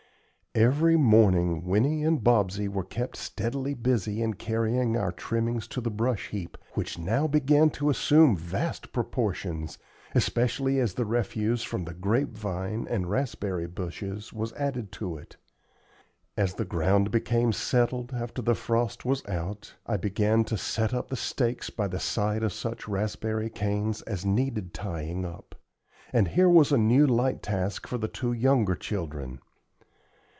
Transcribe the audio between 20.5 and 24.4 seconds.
set the stakes by the side of such raspberry canes as